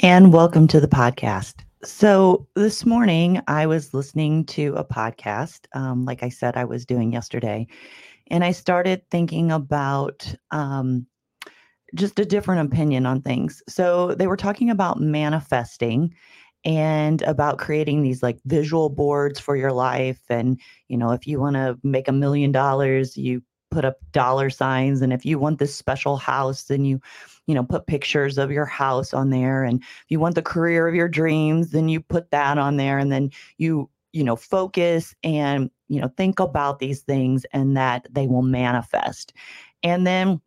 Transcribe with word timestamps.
and 0.00 0.32
welcome 0.32 0.68
to 0.68 0.80
the 0.80 0.86
podcast. 0.86 1.54
So, 1.82 2.46
this 2.54 2.86
morning 2.86 3.42
I 3.48 3.66
was 3.66 3.92
listening 3.92 4.44
to 4.46 4.74
a 4.76 4.84
podcast, 4.84 5.66
um, 5.74 6.04
like 6.04 6.22
I 6.22 6.28
said 6.28 6.56
I 6.56 6.64
was 6.64 6.86
doing 6.86 7.12
yesterday, 7.12 7.66
and 8.28 8.44
I 8.44 8.52
started 8.52 9.02
thinking 9.10 9.50
about 9.50 10.32
um, 10.52 11.06
just 11.94 12.18
a 12.20 12.24
different 12.24 12.72
opinion 12.72 13.06
on 13.06 13.22
things. 13.22 13.60
So, 13.68 14.14
they 14.14 14.28
were 14.28 14.36
talking 14.36 14.70
about 14.70 15.00
manifesting 15.00 16.14
and 16.64 17.22
about 17.22 17.58
creating 17.58 18.02
these 18.02 18.22
like 18.22 18.38
visual 18.44 18.90
boards 18.90 19.40
for 19.40 19.56
your 19.56 19.72
life. 19.72 20.20
And, 20.28 20.60
you 20.86 20.96
know, 20.96 21.10
if 21.10 21.26
you 21.26 21.40
want 21.40 21.56
to 21.56 21.76
make 21.82 22.06
a 22.06 22.12
million 22.12 22.52
dollars, 22.52 23.16
you 23.16 23.42
put 23.70 23.84
up 23.84 23.96
dollar 24.12 24.50
signs. 24.50 25.02
And 25.02 25.12
if 25.12 25.24
you 25.24 25.38
want 25.38 25.58
this 25.58 25.74
special 25.74 26.16
house, 26.16 26.64
then 26.64 26.84
you 26.84 27.00
you 27.48 27.54
know, 27.54 27.64
put 27.64 27.86
pictures 27.86 28.36
of 28.36 28.52
your 28.52 28.66
house 28.66 29.14
on 29.14 29.30
there. 29.30 29.64
And 29.64 29.80
if 29.80 30.04
you 30.08 30.20
want 30.20 30.34
the 30.34 30.42
career 30.42 30.86
of 30.86 30.94
your 30.94 31.08
dreams, 31.08 31.70
then 31.70 31.88
you 31.88 31.98
put 31.98 32.30
that 32.30 32.58
on 32.58 32.76
there. 32.76 32.98
And 32.98 33.10
then 33.10 33.30
you, 33.56 33.88
you 34.12 34.22
know, 34.22 34.36
focus 34.36 35.14
and, 35.24 35.70
you 35.88 35.98
know, 35.98 36.08
think 36.18 36.40
about 36.40 36.78
these 36.78 37.00
things 37.00 37.46
and 37.54 37.74
that 37.74 38.06
they 38.10 38.26
will 38.26 38.42
manifest. 38.42 39.32
And 39.82 40.06
then, 40.06 40.42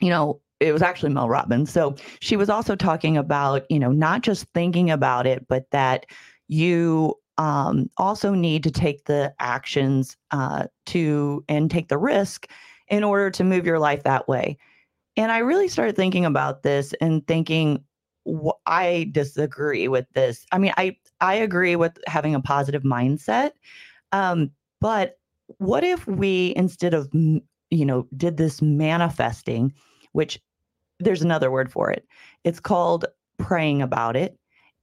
you 0.00 0.08
know, 0.08 0.40
it 0.58 0.72
was 0.72 0.80
actually 0.80 1.12
Mel 1.12 1.28
Robbins. 1.28 1.70
So 1.70 1.96
she 2.20 2.36
was 2.36 2.48
also 2.48 2.74
talking 2.74 3.18
about, 3.18 3.70
you 3.70 3.78
know, 3.78 3.92
not 3.92 4.22
just 4.22 4.46
thinking 4.54 4.90
about 4.90 5.26
it, 5.26 5.46
but 5.48 5.70
that 5.70 6.06
you 6.48 7.14
um, 7.38 7.88
also 7.96 8.34
need 8.34 8.62
to 8.64 8.70
take 8.70 9.04
the 9.04 9.32
actions 9.40 10.16
uh, 10.32 10.66
to 10.86 11.44
and 11.48 11.70
take 11.70 11.88
the 11.88 11.98
risk 11.98 12.48
in 12.88 13.04
order 13.04 13.30
to 13.30 13.44
move 13.44 13.64
your 13.64 13.78
life 13.78 14.02
that 14.02 14.28
way. 14.28 14.58
And 15.16 15.32
I 15.32 15.38
really 15.38 15.68
started 15.68 15.96
thinking 15.96 16.24
about 16.24 16.62
this 16.62 16.94
and 17.00 17.26
thinking, 17.26 17.82
wh- 18.28 18.58
I 18.66 19.08
disagree 19.12 19.88
with 19.88 20.06
this. 20.14 20.44
I 20.52 20.58
mean, 20.58 20.72
I 20.76 20.96
I 21.20 21.34
agree 21.34 21.76
with 21.76 21.98
having 22.06 22.34
a 22.34 22.40
positive 22.40 22.82
mindset, 22.82 23.52
um, 24.12 24.50
but 24.80 25.18
what 25.58 25.84
if 25.84 26.06
we 26.06 26.52
instead 26.56 26.92
of 26.92 27.08
you 27.12 27.84
know 27.84 28.06
did 28.16 28.36
this 28.36 28.60
manifesting, 28.60 29.72
which 30.12 30.40
there's 31.00 31.22
another 31.22 31.50
word 31.50 31.70
for 31.70 31.90
it. 31.90 32.06
It's 32.44 32.60
called 32.60 33.04
praying 33.38 33.82
about 33.82 34.16
it 34.16 34.36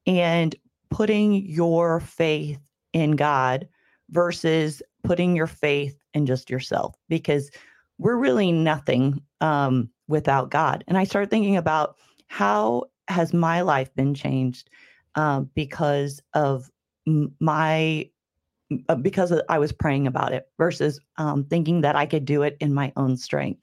and 0.06 0.54
putting 0.90 1.46
your 1.46 2.00
faith 2.00 2.60
in 2.92 3.12
God 3.12 3.68
versus 4.10 4.82
putting 5.04 5.36
your 5.36 5.46
faith 5.46 5.96
in 6.14 6.26
just 6.26 6.50
yourself 6.50 6.94
because 7.08 7.50
we're 7.98 8.16
really 8.16 8.52
nothing 8.52 9.22
um, 9.40 9.90
without 10.08 10.50
God. 10.50 10.84
And 10.88 10.98
I 10.98 11.04
started 11.04 11.30
thinking 11.30 11.56
about 11.56 11.96
how 12.28 12.84
has 13.08 13.32
my 13.32 13.60
life 13.60 13.94
been 13.94 14.14
changed 14.14 14.70
uh, 15.14 15.40
because 15.54 16.20
of 16.34 16.70
my 17.40 18.08
uh, 18.88 18.96
because 18.96 19.32
I 19.48 19.58
was 19.58 19.70
praying 19.70 20.08
about 20.08 20.32
it 20.32 20.48
versus 20.58 20.98
um, 21.18 21.44
thinking 21.44 21.82
that 21.82 21.94
I 21.94 22.04
could 22.04 22.24
do 22.24 22.42
it 22.42 22.56
in 22.60 22.74
my 22.74 22.92
own 22.96 23.16
strength. 23.16 23.62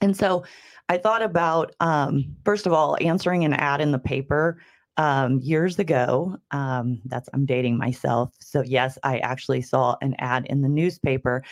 And 0.00 0.16
so 0.16 0.44
I 0.88 0.98
thought 0.98 1.22
about 1.22 1.74
um, 1.80 2.36
first 2.44 2.66
of 2.66 2.72
all 2.72 2.96
answering 3.00 3.44
an 3.44 3.52
ad 3.52 3.80
in 3.80 3.92
the 3.92 3.98
paper 3.98 4.58
um, 4.98 5.38
years 5.38 5.78
ago. 5.78 6.36
Um, 6.50 7.00
that's 7.06 7.28
I'm 7.32 7.46
dating 7.46 7.78
myself. 7.78 8.34
So 8.40 8.62
yes, 8.62 8.98
I 9.02 9.18
actually 9.18 9.62
saw 9.62 9.96
an 10.02 10.14
ad 10.18 10.46
in 10.46 10.60
the 10.60 10.68
newspaper, 10.68 11.42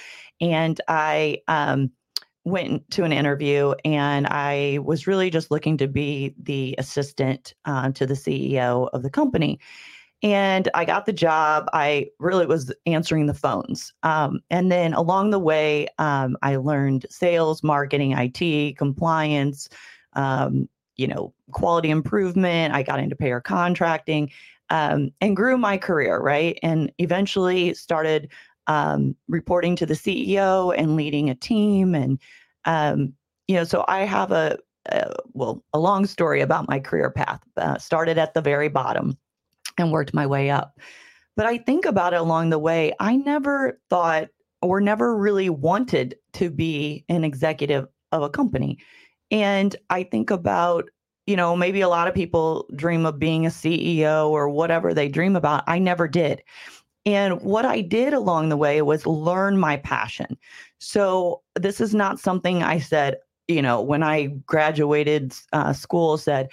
and 0.40 0.78
I 0.88 1.38
um, 1.48 1.90
went 2.46 2.88
to 2.92 3.02
an 3.02 3.12
interview 3.12 3.74
and 3.84 4.28
I 4.28 4.78
was 4.84 5.08
really 5.08 5.30
just 5.30 5.50
looking 5.50 5.76
to 5.78 5.88
be 5.88 6.32
the 6.40 6.76
assistant 6.78 7.54
uh, 7.64 7.90
to 7.90 8.06
the 8.06 8.14
CEO 8.14 8.88
of 8.92 9.02
the 9.02 9.10
company. 9.10 9.58
And 10.22 10.68
I 10.72 10.84
got 10.84 11.06
the 11.06 11.12
job. 11.12 11.68
I 11.72 12.06
really 12.20 12.46
was 12.46 12.72
answering 12.86 13.26
the 13.26 13.34
phones. 13.34 13.92
Um, 14.04 14.40
and 14.48 14.70
then 14.70 14.94
along 14.94 15.30
the 15.30 15.40
way, 15.40 15.88
um, 15.98 16.36
I 16.40 16.56
learned 16.56 17.04
sales, 17.10 17.64
marketing, 17.64 18.12
IT, 18.12 18.78
compliance, 18.78 19.68
um, 20.14 20.68
you 20.96 21.06
know, 21.06 21.32
quality 21.52 21.90
improvement. 21.90 22.74
I 22.74 22.82
got 22.82 23.00
into 23.00 23.16
payer 23.16 23.40
contracting 23.40 24.30
um, 24.70 25.10
and 25.20 25.36
grew 25.36 25.56
my 25.56 25.78
career, 25.78 26.18
right? 26.18 26.58
And 26.62 26.92
eventually 26.98 27.74
started 27.74 28.30
um, 28.66 29.14
reporting 29.28 29.76
to 29.76 29.86
the 29.86 29.94
CEO 29.94 30.74
and 30.76 30.96
leading 30.96 31.30
a 31.30 31.34
team. 31.34 31.94
And, 31.94 32.18
um, 32.64 33.12
you 33.46 33.54
know, 33.54 33.64
so 33.64 33.84
I 33.86 34.00
have 34.00 34.32
a, 34.32 34.58
a, 34.86 35.14
well, 35.32 35.62
a 35.72 35.78
long 35.78 36.06
story 36.06 36.40
about 36.40 36.68
my 36.68 36.80
career 36.80 37.10
path. 37.10 37.40
Uh, 37.56 37.78
started 37.78 38.18
at 38.18 38.34
the 38.34 38.40
very 38.40 38.68
bottom 38.68 39.16
and 39.78 39.92
worked 39.92 40.14
my 40.14 40.26
way 40.26 40.50
up. 40.50 40.78
But 41.36 41.46
I 41.46 41.58
think 41.58 41.84
about 41.84 42.14
it 42.14 42.20
along 42.20 42.50
the 42.50 42.58
way, 42.58 42.94
I 42.98 43.16
never 43.16 43.78
thought 43.90 44.28
or 44.62 44.80
never 44.80 45.16
really 45.16 45.50
wanted 45.50 46.16
to 46.32 46.50
be 46.50 47.04
an 47.08 47.24
executive 47.24 47.86
of 48.10 48.22
a 48.22 48.30
company. 48.30 48.78
And 49.30 49.74
I 49.90 50.02
think 50.02 50.30
about, 50.30 50.90
you 51.26 51.36
know, 51.36 51.56
maybe 51.56 51.80
a 51.80 51.88
lot 51.88 52.08
of 52.08 52.14
people 52.14 52.68
dream 52.76 53.06
of 53.06 53.18
being 53.18 53.46
a 53.46 53.50
CEO 53.50 54.28
or 54.28 54.48
whatever 54.48 54.94
they 54.94 55.08
dream 55.08 55.36
about. 55.36 55.64
I 55.66 55.78
never 55.78 56.06
did. 56.06 56.42
And 57.04 57.40
what 57.40 57.64
I 57.64 57.80
did 57.80 58.12
along 58.12 58.48
the 58.48 58.56
way 58.56 58.82
was 58.82 59.06
learn 59.06 59.58
my 59.58 59.76
passion. 59.76 60.36
So 60.78 61.42
this 61.54 61.80
is 61.80 61.94
not 61.94 62.18
something 62.18 62.62
I 62.62 62.80
said, 62.80 63.16
you 63.46 63.62
know, 63.62 63.80
when 63.80 64.02
I 64.02 64.26
graduated 64.46 65.34
uh, 65.52 65.72
school, 65.72 66.18
said, 66.18 66.50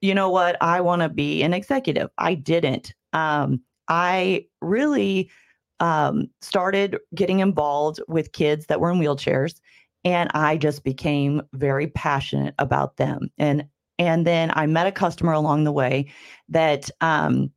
you 0.00 0.14
know 0.14 0.28
what, 0.28 0.56
I 0.60 0.80
want 0.80 1.02
to 1.02 1.08
be 1.08 1.42
an 1.44 1.54
executive. 1.54 2.10
I 2.18 2.34
didn't. 2.34 2.94
Um, 3.12 3.60
I 3.88 4.46
really 4.60 5.30
um, 5.78 6.28
started 6.40 6.98
getting 7.14 7.38
involved 7.38 8.00
with 8.08 8.32
kids 8.32 8.66
that 8.66 8.80
were 8.80 8.90
in 8.90 8.98
wheelchairs, 8.98 9.60
and 10.04 10.30
I 10.34 10.56
just 10.56 10.84
became 10.84 11.42
very 11.52 11.88
passionate 11.88 12.54
about 12.58 12.96
them. 12.96 13.30
And 13.38 13.66
and 13.98 14.26
then 14.26 14.50
I 14.54 14.66
met 14.66 14.86
a 14.86 14.92
customer 14.92 15.32
along 15.32 15.64
the 15.64 15.72
way 15.72 16.10
that 16.48 16.90
um, 17.00 17.52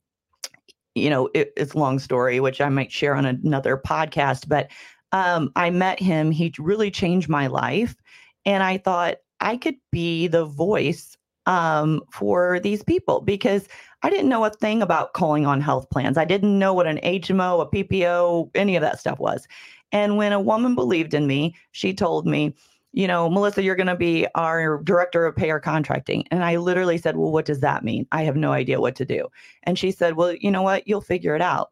you 0.95 1.09
know, 1.09 1.29
it, 1.34 1.51
it's 1.57 1.73
a 1.73 1.79
long 1.79 2.00
story, 2.00 2.39
which 2.39 2.61
I 2.61 2.69
might 2.69 2.91
share 2.91 3.16
on 3.16 3.25
another 3.25 3.78
podcast. 3.78 4.47
But 4.47 4.72
um, 5.11 5.51
I 5.55 5.69
met 5.69 6.00
him. 6.00 6.31
He 6.31 6.53
really 6.57 6.89
changed 6.89 7.29
my 7.29 7.47
life. 7.47 7.95
And 8.45 8.63
I 8.63 8.78
thought 8.78 9.17
I 9.41 9.57
could 9.57 9.75
be 9.91 10.28
the 10.28 10.45
voice 10.45 11.17
um, 11.45 12.01
for 12.11 12.59
these 12.61 12.84
people 12.84 13.22
because 13.22 13.67
I 14.01 14.09
didn't 14.09 14.29
know 14.29 14.45
a 14.45 14.50
thing 14.50 14.81
about 14.81 15.13
calling 15.13 15.45
on 15.45 15.61
health 15.61 15.89
plans. 15.89 16.17
I 16.17 16.25
didn't 16.25 16.57
know 16.57 16.73
what 16.73 16.88
an 16.88 17.00
HMO, 17.03 17.61
a 17.61 17.69
PPO, 17.69 18.51
any 18.55 18.75
of 18.75 18.81
that 18.81 19.00
stuff 19.00 19.19
was. 19.19 19.47
And 19.95 20.17
when 20.17 20.33
a 20.33 20.41
woman 20.41 20.75
believed 20.75 21.13
in 21.13 21.25
me, 21.25 21.56
she 21.72 21.94
told 21.94 22.28
me, 22.28 22.53
you 22.91 23.07
know, 23.07 23.29
Melissa, 23.29 23.63
you're 23.63 23.78
going 23.78 23.88
to 23.88 23.95
be 23.95 24.28
our 24.35 24.83
director 24.83 25.25
of 25.25 25.38
payer 25.38 25.57
contracting. 25.57 26.28
And 26.31 26.44
I 26.44 26.57
literally 26.57 26.97
said, 26.97 27.16
well, 27.16 27.31
what 27.31 27.45
does 27.45 27.61
that 27.61 27.85
mean? 27.85 28.05
I 28.11 28.23
have 28.23 28.35
no 28.35 28.51
idea 28.51 28.81
what 28.81 28.97
to 28.97 29.05
do. 29.05 29.29
And 29.63 29.79
she 29.79 29.91
said, 29.91 30.17
well, 30.17 30.34
you 30.34 30.51
know 30.51 30.63
what? 30.63 30.85
You'll 30.85 31.00
figure 31.00 31.34
it 31.34 31.41
out. 31.41 31.72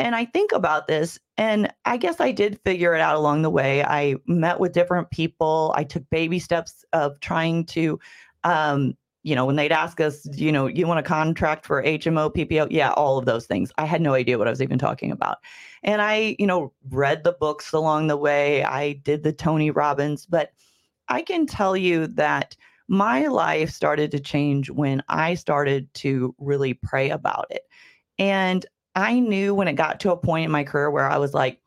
And 0.00 0.16
I 0.16 0.24
think 0.24 0.50
about 0.50 0.88
this, 0.88 1.20
and 1.38 1.72
I 1.84 1.96
guess 1.96 2.18
I 2.18 2.32
did 2.32 2.58
figure 2.64 2.96
it 2.96 3.00
out 3.00 3.14
along 3.14 3.42
the 3.42 3.50
way. 3.50 3.84
I 3.84 4.16
met 4.26 4.58
with 4.58 4.72
different 4.72 5.12
people. 5.12 5.72
I 5.76 5.84
took 5.84 6.02
baby 6.10 6.40
steps 6.40 6.84
of 6.92 7.20
trying 7.20 7.66
to, 7.66 8.00
um, 8.42 8.96
you 9.24 9.34
know, 9.34 9.46
when 9.46 9.56
they'd 9.56 9.72
ask 9.72 10.00
us, 10.00 10.28
you 10.34 10.52
know, 10.52 10.66
you 10.66 10.86
want 10.86 11.00
a 11.00 11.02
contract 11.02 11.64
for 11.64 11.82
HMO, 11.82 12.32
PPO? 12.32 12.68
Yeah, 12.70 12.92
all 12.92 13.16
of 13.16 13.24
those 13.24 13.46
things. 13.46 13.72
I 13.78 13.86
had 13.86 14.02
no 14.02 14.12
idea 14.12 14.36
what 14.36 14.46
I 14.46 14.50
was 14.50 14.60
even 14.62 14.78
talking 14.78 15.10
about. 15.10 15.38
And 15.82 16.02
I, 16.02 16.36
you 16.38 16.46
know, 16.46 16.72
read 16.90 17.24
the 17.24 17.32
books 17.32 17.72
along 17.72 18.06
the 18.06 18.18
way. 18.18 18.62
I 18.64 18.92
did 18.92 19.22
the 19.22 19.32
Tony 19.32 19.70
Robbins, 19.70 20.26
but 20.26 20.52
I 21.08 21.22
can 21.22 21.46
tell 21.46 21.74
you 21.74 22.06
that 22.08 22.54
my 22.86 23.26
life 23.26 23.70
started 23.70 24.10
to 24.10 24.20
change 24.20 24.68
when 24.68 25.02
I 25.08 25.34
started 25.34 25.92
to 25.94 26.34
really 26.38 26.74
pray 26.74 27.08
about 27.08 27.46
it. 27.48 27.62
And 28.18 28.66
I 28.94 29.18
knew 29.20 29.54
when 29.54 29.68
it 29.68 29.72
got 29.72 30.00
to 30.00 30.12
a 30.12 30.18
point 30.18 30.44
in 30.44 30.50
my 30.50 30.64
career 30.64 30.90
where 30.90 31.10
I 31.10 31.16
was 31.16 31.32
like, 31.32 31.60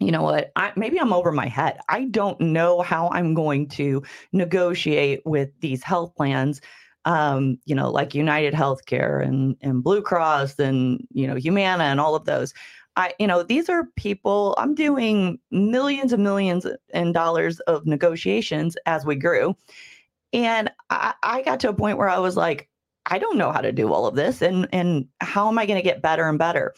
you 0.00 0.10
know 0.10 0.22
what? 0.22 0.50
I, 0.56 0.72
maybe 0.74 1.00
I'm 1.00 1.12
over 1.12 1.30
my 1.30 1.46
head. 1.46 1.78
I 1.88 2.04
don't 2.06 2.40
know 2.40 2.82
how 2.82 3.08
I'm 3.10 3.34
going 3.34 3.68
to 3.70 4.02
negotiate 4.32 5.22
with 5.24 5.50
these 5.60 5.82
health 5.82 6.14
plans 6.16 6.60
um, 7.08 7.58
you 7.64 7.74
know, 7.74 7.90
like 7.90 8.14
United 8.14 8.52
Healthcare 8.52 9.24
and 9.24 9.56
and 9.62 9.82
Blue 9.82 10.02
Cross 10.02 10.58
and 10.58 11.04
you 11.10 11.26
know 11.26 11.36
Humana 11.36 11.84
and 11.84 12.00
all 12.00 12.14
of 12.14 12.26
those. 12.26 12.52
I, 12.96 13.14
you 13.18 13.26
know, 13.26 13.42
these 13.42 13.70
are 13.70 13.84
people. 13.96 14.54
I'm 14.58 14.74
doing 14.74 15.38
millions 15.50 16.12
and 16.12 16.22
millions 16.22 16.66
in 16.92 17.12
dollars 17.12 17.60
of 17.60 17.86
negotiations 17.86 18.76
as 18.84 19.06
we 19.06 19.16
grew, 19.16 19.56
and 20.34 20.70
I, 20.90 21.14
I 21.22 21.42
got 21.42 21.60
to 21.60 21.70
a 21.70 21.74
point 21.74 21.96
where 21.96 22.10
I 22.10 22.18
was 22.18 22.36
like, 22.36 22.68
I 23.06 23.18
don't 23.18 23.38
know 23.38 23.52
how 23.52 23.62
to 23.62 23.72
do 23.72 23.90
all 23.90 24.06
of 24.06 24.14
this, 24.14 24.42
and 24.42 24.68
and 24.70 25.08
how 25.22 25.48
am 25.48 25.58
I 25.58 25.64
going 25.64 25.78
to 25.78 25.88
get 25.88 26.02
better 26.02 26.28
and 26.28 26.38
better? 26.38 26.74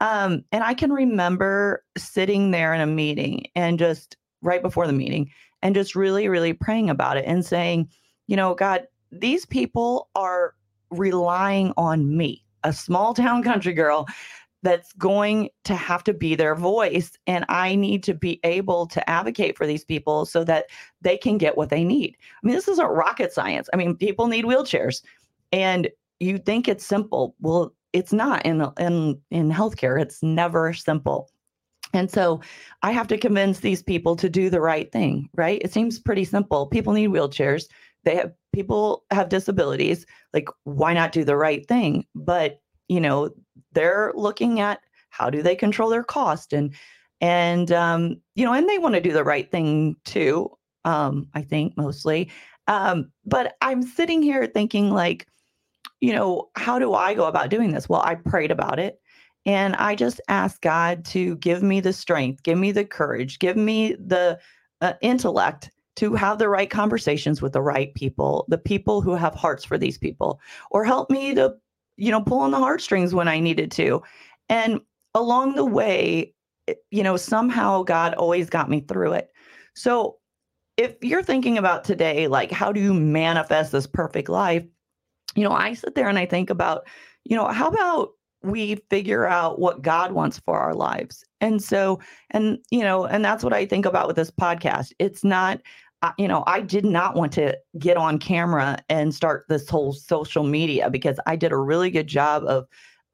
Um, 0.00 0.42
and 0.52 0.64
I 0.64 0.72
can 0.72 0.90
remember 0.90 1.84
sitting 1.98 2.50
there 2.50 2.72
in 2.72 2.80
a 2.80 2.86
meeting 2.86 3.46
and 3.54 3.78
just 3.78 4.16
right 4.40 4.62
before 4.62 4.86
the 4.86 4.92
meeting 4.94 5.30
and 5.60 5.74
just 5.74 5.94
really, 5.94 6.28
really 6.28 6.54
praying 6.54 6.88
about 6.88 7.18
it 7.18 7.24
and 7.26 7.44
saying, 7.44 7.90
you 8.26 8.36
know, 8.36 8.54
God, 8.54 8.86
these 9.10 9.46
people 9.46 10.08
are 10.14 10.54
relying 10.90 11.72
on 11.76 12.16
me, 12.16 12.44
a 12.64 12.72
small 12.72 13.14
town 13.14 13.42
country 13.42 13.72
girl 13.72 14.06
that's 14.62 14.92
going 14.94 15.48
to 15.64 15.74
have 15.76 16.02
to 16.04 16.12
be 16.12 16.34
their 16.34 16.54
voice. 16.54 17.12
And 17.26 17.44
I 17.48 17.76
need 17.76 18.02
to 18.04 18.14
be 18.14 18.40
able 18.42 18.86
to 18.88 19.08
advocate 19.08 19.56
for 19.56 19.66
these 19.66 19.84
people 19.84 20.26
so 20.26 20.42
that 20.44 20.66
they 21.02 21.16
can 21.16 21.38
get 21.38 21.56
what 21.56 21.70
they 21.70 21.84
need. 21.84 22.16
I 22.20 22.46
mean, 22.46 22.56
this 22.56 22.68
isn't 22.68 22.86
rocket 22.86 23.32
science. 23.32 23.68
I 23.72 23.76
mean, 23.76 23.96
people 23.96 24.26
need 24.26 24.44
wheelchairs. 24.44 25.02
And 25.52 25.88
you 26.18 26.38
think 26.38 26.66
it's 26.66 26.84
simple. 26.84 27.34
Well, 27.40 27.74
it's 27.92 28.12
not 28.12 28.44
in 28.44 28.66
in 28.78 29.20
in 29.30 29.50
healthcare. 29.50 30.00
It's 30.00 30.22
never 30.22 30.72
simple. 30.72 31.30
And 31.92 32.10
so 32.10 32.40
I 32.82 32.90
have 32.90 33.06
to 33.08 33.18
convince 33.18 33.60
these 33.60 33.82
people 33.82 34.16
to 34.16 34.28
do 34.28 34.50
the 34.50 34.60
right 34.60 34.90
thing, 34.90 35.28
right? 35.34 35.62
It 35.62 35.72
seems 35.72 35.98
pretty 35.98 36.24
simple. 36.24 36.66
People 36.66 36.92
need 36.92 37.10
wheelchairs. 37.10 37.66
They 38.04 38.16
have 38.16 38.32
people 38.56 39.04
have 39.10 39.28
disabilities. 39.28 40.06
Like, 40.32 40.48
why 40.64 40.94
not 40.94 41.12
do 41.12 41.24
the 41.24 41.36
right 41.36 41.68
thing? 41.68 42.06
But 42.14 42.60
you 42.88 43.00
know, 43.00 43.30
they're 43.72 44.12
looking 44.14 44.60
at 44.60 44.80
how 45.10 45.28
do 45.28 45.42
they 45.42 45.54
control 45.54 45.90
their 45.90 46.02
cost 46.02 46.54
and 46.54 46.74
and 47.20 47.70
um, 47.70 48.16
you 48.34 48.46
know, 48.46 48.54
and 48.54 48.66
they 48.66 48.78
want 48.78 48.94
to 48.94 49.00
do 49.00 49.12
the 49.12 49.24
right 49.24 49.50
thing 49.50 49.96
too. 50.06 50.50
Um, 50.86 51.28
I 51.34 51.42
think 51.42 51.76
mostly. 51.76 52.30
Um, 52.66 53.12
but 53.26 53.56
I'm 53.60 53.82
sitting 53.82 54.22
here 54.22 54.46
thinking 54.46 54.90
like, 54.90 55.26
you 56.00 56.14
know, 56.14 56.48
how 56.56 56.78
do 56.78 56.94
I 56.94 57.12
go 57.12 57.26
about 57.26 57.50
doing 57.50 57.72
this? 57.72 57.88
Well, 57.88 58.02
I 58.02 58.14
prayed 58.14 58.50
about 58.50 58.78
it. 58.78 58.98
And 59.44 59.76
I 59.76 59.94
just 59.94 60.20
asked 60.28 60.62
God 60.62 61.04
to 61.06 61.36
give 61.36 61.62
me 61.62 61.80
the 61.80 61.92
strength, 61.92 62.42
give 62.42 62.58
me 62.58 62.72
the 62.72 62.84
courage, 62.84 63.38
give 63.38 63.56
me 63.56 63.94
the 63.94 64.38
uh, 64.80 64.94
intellect 65.02 65.70
to 65.96 66.14
have 66.14 66.38
the 66.38 66.48
right 66.48 66.70
conversations 66.70 67.42
with 67.42 67.52
the 67.52 67.62
right 67.62 67.94
people, 67.94 68.44
the 68.48 68.58
people 68.58 69.00
who 69.00 69.14
have 69.14 69.34
hearts 69.34 69.64
for 69.64 69.78
these 69.78 69.98
people, 69.98 70.40
or 70.70 70.84
help 70.84 71.10
me 71.10 71.34
to, 71.34 71.54
you 71.96 72.10
know, 72.10 72.20
pull 72.20 72.40
on 72.40 72.50
the 72.50 72.58
heartstrings 72.58 73.14
when 73.14 73.28
I 73.28 73.40
needed 73.40 73.70
to. 73.72 74.02
And 74.48 74.80
along 75.14 75.54
the 75.54 75.64
way, 75.64 76.34
eh, 76.68 76.74
you 76.90 77.02
know, 77.02 77.16
somehow 77.16 77.82
God 77.82 78.14
always 78.14 78.50
got 78.50 78.68
me 78.68 78.80
through 78.80 79.12
it. 79.12 79.30
So 79.74 80.18
if 80.76 80.94
you're 81.02 81.22
thinking 81.22 81.56
about 81.56 81.84
today, 81.84 82.28
like, 82.28 82.50
how 82.50 82.70
do 82.72 82.80
you 82.80 82.92
manifest 82.92 83.72
this 83.72 83.86
perfect 83.86 84.28
life? 84.28 84.64
You 85.34 85.44
know, 85.44 85.52
I 85.52 85.72
sit 85.72 85.94
there 85.94 86.08
and 86.08 86.18
I 86.18 86.26
think 86.26 86.50
about, 86.50 86.86
you 87.24 87.36
know, 87.36 87.46
how 87.48 87.68
about 87.68 88.10
we 88.42 88.76
figure 88.90 89.26
out 89.26 89.58
what 89.58 89.82
God 89.82 90.12
wants 90.12 90.38
for 90.38 90.58
our 90.58 90.74
lives. 90.74 91.24
And 91.40 91.62
so, 91.62 92.00
and, 92.30 92.58
you 92.70 92.80
know, 92.80 93.04
and 93.04 93.24
that's 93.24 93.42
what 93.42 93.52
I 93.52 93.66
think 93.66 93.86
about 93.86 94.06
with 94.06 94.16
this 94.16 94.30
podcast. 94.30 94.92
It's 94.98 95.24
not, 95.24 95.60
you 96.18 96.28
know, 96.28 96.44
I 96.46 96.60
did 96.60 96.84
not 96.84 97.14
want 97.14 97.32
to 97.34 97.56
get 97.78 97.96
on 97.96 98.18
camera 98.18 98.78
and 98.88 99.14
start 99.14 99.46
this 99.48 99.68
whole 99.68 99.92
social 99.92 100.44
media 100.44 100.90
because 100.90 101.18
I 101.26 101.36
did 101.36 101.52
a 101.52 101.56
really 101.56 101.90
good 101.90 102.06
job 102.06 102.44
of 102.44 102.66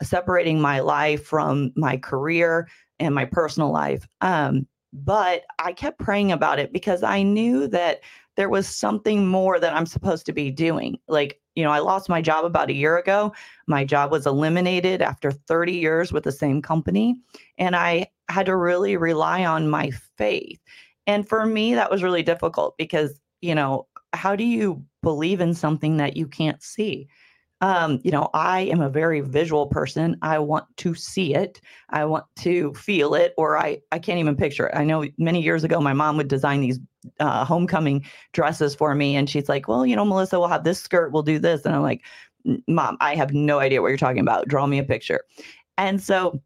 separating 0.02 0.60
my 0.60 0.80
life 0.80 1.24
from 1.24 1.72
my 1.76 1.96
career 1.96 2.68
and 2.98 3.14
my 3.14 3.24
personal 3.24 3.70
life. 3.70 4.06
Um, 4.20 4.66
but 4.92 5.42
I 5.58 5.72
kept 5.72 5.98
praying 5.98 6.32
about 6.32 6.58
it 6.58 6.72
because 6.72 7.02
I 7.02 7.22
knew 7.22 7.66
that 7.68 8.00
there 8.36 8.48
was 8.48 8.66
something 8.66 9.26
more 9.26 9.60
that 9.60 9.74
I'm 9.74 9.86
supposed 9.86 10.26
to 10.26 10.32
be 10.32 10.50
doing. 10.50 10.98
Like, 11.08 11.40
you 11.54 11.64
know, 11.64 11.70
I 11.70 11.80
lost 11.80 12.08
my 12.08 12.22
job 12.22 12.44
about 12.44 12.70
a 12.70 12.74
year 12.74 12.98
ago. 12.98 13.32
My 13.66 13.84
job 13.84 14.10
was 14.10 14.26
eliminated 14.26 15.02
after 15.02 15.30
30 15.30 15.72
years 15.72 16.12
with 16.12 16.24
the 16.24 16.32
same 16.32 16.62
company. 16.62 17.16
And 17.58 17.76
I 17.76 18.06
had 18.28 18.46
to 18.46 18.56
really 18.56 18.96
rely 18.96 19.44
on 19.44 19.68
my 19.68 19.90
faith. 20.16 20.60
And 21.06 21.28
for 21.28 21.44
me, 21.46 21.74
that 21.74 21.90
was 21.90 22.02
really 22.02 22.22
difficult 22.22 22.76
because, 22.78 23.20
you 23.40 23.54
know, 23.54 23.86
how 24.12 24.36
do 24.36 24.44
you 24.44 24.84
believe 25.02 25.40
in 25.40 25.54
something 25.54 25.96
that 25.96 26.16
you 26.16 26.26
can't 26.26 26.62
see? 26.62 27.08
Um, 27.60 28.00
you 28.02 28.10
know, 28.10 28.28
I 28.34 28.62
am 28.62 28.80
a 28.80 28.88
very 28.88 29.20
visual 29.20 29.68
person. 29.68 30.16
I 30.20 30.40
want 30.40 30.64
to 30.78 30.94
see 30.96 31.34
it. 31.34 31.60
I 31.90 32.04
want 32.04 32.24
to 32.40 32.74
feel 32.74 33.14
it, 33.14 33.34
or 33.36 33.56
I, 33.56 33.78
I 33.92 34.00
can't 34.00 34.18
even 34.18 34.34
picture 34.36 34.66
it. 34.66 34.76
I 34.76 34.84
know 34.84 35.06
many 35.16 35.40
years 35.40 35.62
ago, 35.62 35.80
my 35.80 35.92
mom 35.92 36.16
would 36.16 36.26
design 36.26 36.60
these 36.60 36.80
uh, 37.20 37.44
homecoming 37.44 38.04
dresses 38.32 38.74
for 38.74 38.96
me. 38.96 39.14
And 39.14 39.30
she's 39.30 39.48
like, 39.48 39.68
well, 39.68 39.86
you 39.86 39.94
know, 39.94 40.04
Melissa, 40.04 40.40
we'll 40.40 40.48
have 40.48 40.64
this 40.64 40.80
skirt, 40.80 41.12
we'll 41.12 41.22
do 41.22 41.38
this. 41.38 41.64
And 41.64 41.74
I'm 41.74 41.82
like, 41.82 42.02
mom, 42.66 42.96
I 43.00 43.14
have 43.14 43.32
no 43.32 43.60
idea 43.60 43.80
what 43.80 43.88
you're 43.88 43.96
talking 43.96 44.20
about. 44.20 44.48
Draw 44.48 44.66
me 44.66 44.78
a 44.78 44.84
picture. 44.84 45.20
And 45.78 46.02
so 46.02 46.40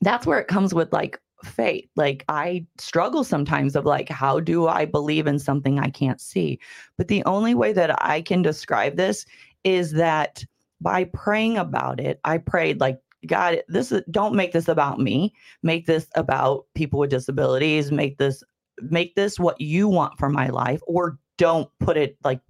that's 0.00 0.26
where 0.26 0.38
it 0.38 0.48
comes 0.48 0.72
with 0.72 0.92
like 0.94 1.20
faith. 1.46 1.88
Like 1.96 2.24
I 2.28 2.66
struggle 2.78 3.24
sometimes 3.24 3.76
of 3.76 3.84
like, 3.84 4.08
how 4.08 4.40
do 4.40 4.66
I 4.66 4.84
believe 4.84 5.26
in 5.26 5.38
something 5.38 5.78
I 5.78 5.90
can't 5.90 6.20
see? 6.20 6.58
But 6.96 7.08
the 7.08 7.24
only 7.24 7.54
way 7.54 7.72
that 7.72 8.02
I 8.02 8.22
can 8.22 8.42
describe 8.42 8.96
this 8.96 9.26
is 9.64 9.92
that 9.92 10.44
by 10.80 11.04
praying 11.04 11.56
about 11.56 12.00
it, 12.00 12.20
I 12.24 12.38
prayed 12.38 12.80
like, 12.80 13.00
God, 13.26 13.62
this 13.68 13.90
is 13.90 14.02
don't 14.10 14.34
make 14.34 14.52
this 14.52 14.68
about 14.68 14.98
me. 14.98 15.32
Make 15.62 15.86
this 15.86 16.06
about 16.14 16.66
people 16.74 16.98
with 16.98 17.10
disabilities. 17.10 17.90
Make 17.90 18.18
this 18.18 18.42
make 18.80 19.14
this 19.14 19.38
what 19.38 19.60
you 19.60 19.88
want 19.88 20.18
for 20.18 20.28
my 20.28 20.48
life, 20.48 20.80
or 20.86 21.18
don't 21.38 21.70
put 21.78 21.96
it 21.96 22.16
like 22.22 22.40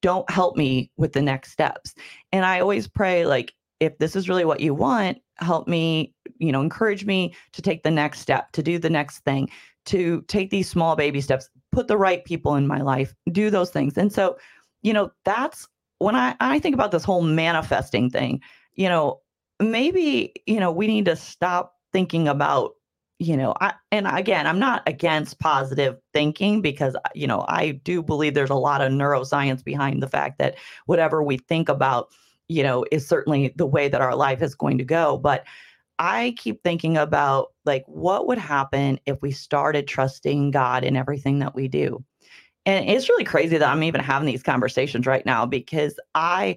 don't 0.00 0.28
help 0.30 0.56
me 0.56 0.90
with 0.96 1.12
the 1.12 1.22
next 1.22 1.52
steps. 1.52 1.94
And 2.32 2.44
I 2.44 2.60
always 2.60 2.88
pray 2.88 3.26
like 3.26 3.54
if 3.84 3.98
this 3.98 4.16
is 4.16 4.28
really 4.28 4.44
what 4.44 4.60
you 4.60 4.74
want, 4.74 5.18
help 5.36 5.68
me, 5.68 6.14
you 6.38 6.52
know, 6.52 6.60
encourage 6.60 7.04
me 7.04 7.34
to 7.52 7.62
take 7.62 7.82
the 7.82 7.90
next 7.90 8.20
step, 8.20 8.52
to 8.52 8.62
do 8.62 8.78
the 8.78 8.90
next 8.90 9.20
thing, 9.20 9.50
to 9.86 10.22
take 10.28 10.50
these 10.50 10.68
small 10.68 10.96
baby 10.96 11.20
steps, 11.20 11.48
put 11.72 11.88
the 11.88 11.98
right 11.98 12.24
people 12.24 12.54
in 12.54 12.66
my 12.66 12.80
life, 12.80 13.14
do 13.30 13.50
those 13.50 13.70
things. 13.70 13.96
And 13.96 14.12
so, 14.12 14.36
you 14.82 14.92
know, 14.92 15.10
that's 15.24 15.68
when 15.98 16.16
I, 16.16 16.34
I 16.40 16.58
think 16.58 16.74
about 16.74 16.90
this 16.90 17.04
whole 17.04 17.22
manifesting 17.22 18.10
thing, 18.10 18.40
you 18.74 18.88
know, 18.88 19.20
maybe, 19.60 20.34
you 20.46 20.60
know, 20.60 20.72
we 20.72 20.86
need 20.86 21.04
to 21.06 21.16
stop 21.16 21.74
thinking 21.92 22.28
about, 22.28 22.72
you 23.18 23.36
know, 23.36 23.54
I, 23.60 23.74
and 23.92 24.06
again, 24.06 24.46
I'm 24.46 24.58
not 24.58 24.82
against 24.86 25.38
positive 25.38 25.96
thinking 26.12 26.60
because, 26.60 26.96
uh, 26.96 27.08
you 27.14 27.26
know, 27.26 27.44
I 27.48 27.72
do 27.84 28.02
believe 28.02 28.34
there's 28.34 28.50
a 28.50 28.54
lot 28.54 28.80
of 28.80 28.92
neuroscience 28.92 29.64
behind 29.64 30.02
the 30.02 30.08
fact 30.08 30.38
that 30.38 30.56
whatever 30.86 31.22
we 31.22 31.38
think 31.38 31.68
about, 31.68 32.08
you 32.48 32.62
know, 32.62 32.84
is 32.92 33.06
certainly 33.06 33.52
the 33.56 33.66
way 33.66 33.88
that 33.88 34.00
our 34.00 34.14
life 34.14 34.42
is 34.42 34.54
going 34.54 34.78
to 34.78 34.84
go. 34.84 35.18
But 35.18 35.44
I 35.98 36.34
keep 36.38 36.62
thinking 36.62 36.96
about 36.96 37.52
like 37.64 37.84
what 37.86 38.26
would 38.26 38.38
happen 38.38 38.98
if 39.06 39.20
we 39.22 39.32
started 39.32 39.86
trusting 39.86 40.50
God 40.50 40.84
in 40.84 40.96
everything 40.96 41.38
that 41.38 41.54
we 41.54 41.68
do 41.68 42.04
and 42.66 42.88
it's 42.88 43.08
really 43.08 43.24
crazy 43.24 43.58
that 43.58 43.68
I'm 43.68 43.82
even 43.82 44.00
having 44.00 44.26
these 44.26 44.42
conversations 44.42 45.06
right 45.06 45.24
now 45.26 45.44
because 45.44 45.98
I, 46.14 46.56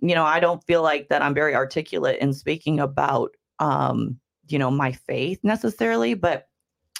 you 0.00 0.14
know, 0.14 0.24
I 0.24 0.40
don't 0.40 0.64
feel 0.64 0.82
like 0.82 1.08
that 1.08 1.22
I'm 1.22 1.34
very 1.34 1.54
articulate 1.54 2.20
in 2.20 2.32
speaking 2.32 2.78
about, 2.78 3.36
um, 3.58 4.18
you 4.48 4.58
know, 4.58 4.70
my 4.70 4.92
faith 4.92 5.40
necessarily, 5.42 6.14
but 6.14 6.48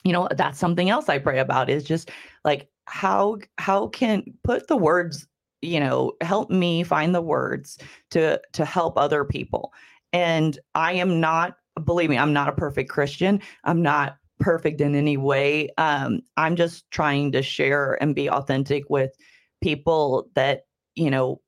you 0.04 0.12
know, 0.12 0.28
that's 0.36 0.58
something 0.58 0.90
else 0.90 1.08
I 1.08 1.18
pray 1.18 1.38
about 1.38 1.70
is 1.70 1.84
just 1.84 2.10
like 2.44 2.68
how 2.86 3.38
how 3.58 3.88
can 3.88 4.24
put 4.42 4.66
the 4.66 4.76
words, 4.76 5.26
you 5.62 5.80
know, 5.80 6.12
help 6.20 6.50
me 6.50 6.82
find 6.82 7.14
the 7.14 7.22
words 7.22 7.78
to 8.10 8.40
to 8.52 8.64
help 8.64 8.96
other 8.96 9.24
people. 9.24 9.72
And 10.12 10.58
I 10.74 10.94
am 10.94 11.20
not 11.20 11.56
believe 11.84 12.10
me, 12.10 12.18
I'm 12.18 12.32
not 12.32 12.48
a 12.48 12.52
perfect 12.52 12.90
Christian. 12.90 13.40
I'm 13.64 13.82
not 13.82 14.16
perfect 14.38 14.80
in 14.80 14.94
any 14.94 15.16
way. 15.16 15.68
Um, 15.78 16.20
I'm 16.36 16.56
just 16.56 16.90
trying 16.90 17.32
to 17.32 17.42
share 17.42 18.00
and 18.02 18.14
be 18.14 18.30
authentic 18.30 18.84
with 18.88 19.12
people 19.60 20.30
that, 20.34 20.62
you 20.94 21.10
know, 21.10 21.40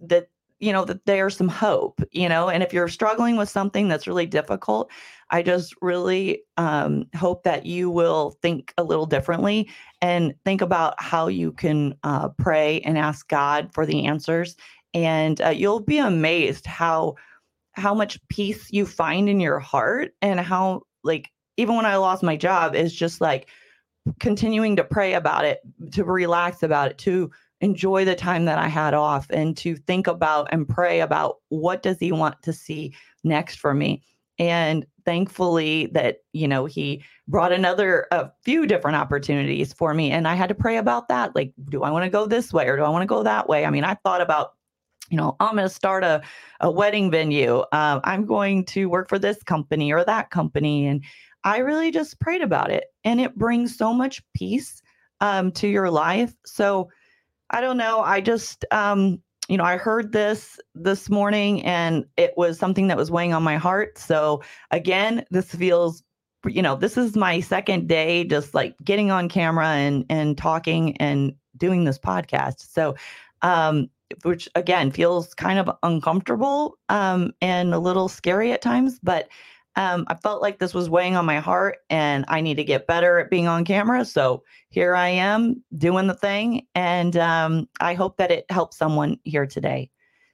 that, 0.00 0.28
you 0.60 0.72
know, 0.72 0.84
that 0.84 1.04
there's 1.06 1.36
some 1.36 1.48
hope, 1.48 2.00
you 2.12 2.28
know, 2.28 2.48
and 2.48 2.62
if 2.62 2.72
you're 2.72 2.88
struggling 2.88 3.36
with 3.36 3.48
something 3.48 3.88
that's 3.88 4.06
really 4.06 4.26
difficult, 4.26 4.90
I 5.30 5.42
just 5.42 5.74
really 5.82 6.42
um, 6.56 7.06
hope 7.14 7.42
that 7.44 7.66
you 7.66 7.90
will 7.90 8.36
think 8.42 8.72
a 8.78 8.84
little 8.84 9.06
differently 9.06 9.68
and 10.00 10.34
think 10.44 10.60
about 10.60 10.94
how 11.02 11.28
you 11.28 11.52
can 11.52 11.94
uh, 12.02 12.28
pray 12.30 12.80
and 12.80 12.96
ask 12.96 13.28
God 13.28 13.70
for 13.72 13.84
the 13.84 14.06
answers. 14.06 14.56
And 14.94 15.40
uh, 15.40 15.50
you'll 15.50 15.80
be 15.80 15.98
amazed 15.98 16.66
how 16.66 17.16
how 17.74 17.94
much 17.94 18.18
peace 18.28 18.72
you 18.72 18.84
find 18.86 19.28
in 19.28 19.38
your 19.38 19.60
heart 19.60 20.12
and 20.20 20.40
how 20.40 20.82
like 21.04 21.30
even 21.58 21.74
when 21.74 21.86
I 21.86 21.96
lost 21.96 22.22
my 22.22 22.36
job, 22.36 22.74
is 22.74 22.94
just 22.94 23.20
like 23.20 23.48
continuing 24.20 24.76
to 24.76 24.84
pray 24.84 25.14
about 25.14 25.44
it, 25.44 25.60
to 25.92 26.04
relax 26.04 26.62
about 26.62 26.92
it, 26.92 26.98
to 26.98 27.30
enjoy 27.60 28.04
the 28.04 28.14
time 28.14 28.44
that 28.44 28.58
I 28.58 28.68
had 28.68 28.94
off 28.94 29.26
and 29.30 29.56
to 29.58 29.76
think 29.76 30.06
about 30.06 30.48
and 30.52 30.68
pray 30.68 31.00
about 31.00 31.38
what 31.48 31.82
does 31.82 31.98
he 31.98 32.12
want 32.12 32.40
to 32.44 32.52
see 32.52 32.94
next 33.24 33.56
for 33.56 33.74
me. 33.74 34.02
And 34.38 34.86
thankfully 35.08 35.86
that, 35.86 36.18
you 36.34 36.46
know, 36.46 36.66
he 36.66 37.02
brought 37.28 37.50
another 37.50 38.06
a 38.10 38.30
few 38.44 38.66
different 38.66 38.94
opportunities 38.94 39.72
for 39.72 39.94
me 39.94 40.10
and 40.10 40.28
I 40.28 40.34
had 40.34 40.50
to 40.50 40.54
pray 40.54 40.76
about 40.76 41.08
that. 41.08 41.34
Like, 41.34 41.54
do 41.70 41.82
I 41.82 41.90
want 41.90 42.04
to 42.04 42.10
go 42.10 42.26
this 42.26 42.52
way 42.52 42.68
or 42.68 42.76
do 42.76 42.82
I 42.82 42.90
want 42.90 43.00
to 43.00 43.06
go 43.06 43.22
that 43.22 43.48
way? 43.48 43.64
I 43.64 43.70
mean, 43.70 43.84
I 43.84 43.94
thought 43.94 44.20
about 44.20 44.52
you 45.08 45.16
know, 45.16 45.34
I'm 45.40 45.54
going 45.54 45.66
to 45.66 45.74
start 45.74 46.04
a, 46.04 46.20
a 46.60 46.70
wedding 46.70 47.10
venue. 47.10 47.60
Uh, 47.72 48.00
I'm 48.04 48.26
going 48.26 48.66
to 48.66 48.90
work 48.90 49.08
for 49.08 49.18
this 49.18 49.42
company 49.42 49.90
or 49.90 50.04
that 50.04 50.28
company. 50.28 50.86
And 50.86 51.02
I 51.42 51.58
really 51.60 51.90
just 51.90 52.20
prayed 52.20 52.42
about 52.42 52.70
it 52.70 52.84
and 53.04 53.18
it 53.18 53.34
brings 53.34 53.78
so 53.78 53.94
much 53.94 54.20
peace 54.34 54.82
um, 55.22 55.52
to 55.52 55.68
your 55.68 55.90
life. 55.90 56.34
So 56.44 56.90
I 57.48 57.62
don't 57.62 57.78
know. 57.78 58.02
I 58.02 58.20
just, 58.20 58.66
um, 58.70 59.22
you 59.48 59.56
know, 59.56 59.64
I 59.64 59.78
heard 59.78 60.12
this 60.12 60.60
this 60.74 61.08
morning 61.08 61.64
and 61.64 62.04
it 62.16 62.34
was 62.36 62.58
something 62.58 62.86
that 62.88 62.96
was 62.96 63.10
weighing 63.10 63.32
on 63.32 63.42
my 63.42 63.56
heart. 63.56 63.98
So 63.98 64.42
again, 64.70 65.24
this 65.30 65.54
feels 65.54 66.02
you 66.46 66.62
know, 66.62 66.76
this 66.76 66.96
is 66.96 67.16
my 67.16 67.40
second 67.40 67.88
day 67.88 68.22
just 68.24 68.54
like 68.54 68.76
getting 68.84 69.10
on 69.10 69.28
camera 69.28 69.68
and 69.68 70.04
and 70.08 70.38
talking 70.38 70.96
and 70.98 71.34
doing 71.56 71.84
this 71.84 71.98
podcast. 71.98 72.60
So 72.72 72.94
um 73.42 73.88
which 74.22 74.48
again 74.54 74.90
feels 74.90 75.34
kind 75.34 75.58
of 75.58 75.70
uncomfortable 75.82 76.78
um 76.88 77.32
and 77.42 77.74
a 77.74 77.78
little 77.78 78.08
scary 78.08 78.52
at 78.52 78.62
times, 78.62 79.00
but 79.02 79.28
um, 79.76 80.04
I 80.08 80.14
felt 80.14 80.42
like 80.42 80.58
this 80.58 80.74
was 80.74 80.90
weighing 80.90 81.16
on 81.16 81.24
my 81.24 81.38
heart 81.38 81.78
and 81.88 82.24
I 82.28 82.40
need 82.40 82.56
to 82.56 82.64
get 82.64 82.86
better 82.86 83.18
at 83.18 83.30
being 83.30 83.46
on 83.46 83.64
camera. 83.64 84.04
So 84.04 84.42
here 84.70 84.94
I 84.94 85.08
am 85.08 85.62
doing 85.76 86.08
the 86.08 86.14
thing. 86.14 86.66
And 86.74 87.16
um, 87.16 87.68
I 87.80 87.94
hope 87.94 88.16
that 88.16 88.30
it 88.30 88.44
helps 88.50 88.76
someone 88.76 89.18
here 89.24 89.46
today. 89.46 89.90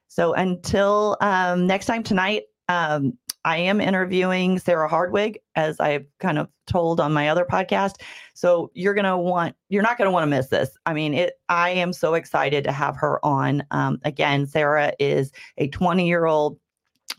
So 0.08 0.32
until 0.32 1.16
um, 1.20 1.66
next 1.66 1.86
time 1.86 2.02
tonight, 2.02 2.44
um, 2.68 3.18
I 3.44 3.58
am 3.58 3.80
interviewing 3.80 4.58
Sarah 4.58 4.88
Hardwig, 4.88 5.38
as 5.54 5.78
I've 5.78 6.06
kind 6.18 6.38
of 6.38 6.48
told 6.66 6.98
on 6.98 7.12
my 7.12 7.28
other 7.28 7.44
podcast. 7.44 7.96
So 8.32 8.70
you're 8.72 8.94
gonna 8.94 9.18
want, 9.18 9.54
you're 9.68 9.82
not 9.82 9.98
gonna 9.98 10.10
want 10.10 10.22
to 10.22 10.28
miss 10.28 10.48
this. 10.48 10.70
I 10.86 10.94
mean, 10.94 11.12
it. 11.12 11.34
I 11.50 11.70
am 11.70 11.92
so 11.92 12.14
excited 12.14 12.64
to 12.64 12.72
have 12.72 12.96
her 12.96 13.24
on. 13.24 13.62
Um, 13.70 13.98
again, 14.04 14.46
Sarah 14.46 14.94
is 14.98 15.30
a 15.58 15.68
20 15.68 16.08
year 16.08 16.24
old 16.24 16.58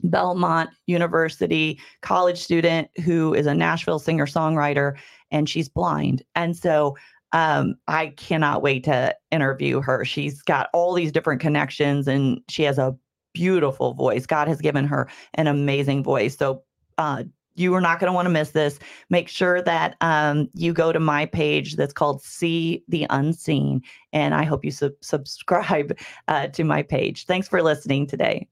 Belmont 0.04 0.70
University 0.88 1.80
college 2.02 2.38
student 2.40 2.90
who 3.04 3.34
is 3.34 3.46
a 3.46 3.54
Nashville 3.56 4.00
singer 4.00 4.26
songwriter, 4.26 4.98
and 5.32 5.50
she's 5.50 5.70
blind. 5.70 6.24
And 6.36 6.56
so 6.56 6.96
um, 7.32 7.76
I 7.88 8.08
cannot 8.18 8.62
wait 8.62 8.84
to 8.86 9.16
interview 9.32 9.82
her. 9.82 10.06
She's 10.06 10.42
got 10.42 10.70
all 10.74 10.94
these 10.94 11.12
different 11.12 11.42
connections, 11.42 12.08
and 12.08 12.40
she 12.50 12.64
has 12.64 12.78
a 12.78 12.96
beautiful 13.34 13.94
voice. 13.94 14.26
God 14.26 14.48
has 14.48 14.62
given 14.62 14.86
her 14.86 15.10
an 15.34 15.48
amazing 15.48 16.04
voice. 16.04 16.38
So 16.38 16.64
uh, 16.98 17.24
you 17.56 17.74
are 17.74 17.82
not 17.82 18.00
going 18.00 18.10
to 18.10 18.14
want 18.14 18.26
to 18.26 18.32
miss 18.32 18.52
this. 18.52 18.80
Make 19.10 19.28
sure 19.28 19.62
that 19.62 19.96
um, 20.02 20.50
you 20.54 20.74
go 20.74 20.92
to 20.92 21.00
my 21.00 21.26
page 21.26 21.76
that's 21.76 21.94
called 21.94 22.22
See 22.22 22.84
the 22.88 23.06
Unseen. 23.10 23.82
And 24.14 24.34
I 24.34 24.44
hope 24.44 24.64
you 24.64 24.72
sub- 24.72 24.94
subscribe 25.02 25.98
uh, 26.28 26.48
to 26.48 26.64
my 26.64 26.84
page. 26.84 27.26
Thanks 27.26 27.48
for 27.48 27.62
listening 27.62 28.08
today. 28.08 28.48